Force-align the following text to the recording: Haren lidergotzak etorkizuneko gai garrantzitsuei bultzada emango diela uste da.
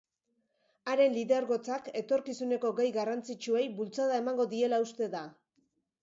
Haren 0.91 1.11
lidergotzak 1.17 1.89
etorkizuneko 1.99 2.71
gai 2.79 2.87
garrantzitsuei 2.95 3.61
bultzada 3.81 4.17
emango 4.23 4.47
diela 4.55 4.81
uste 4.87 5.11
da. 5.17 5.21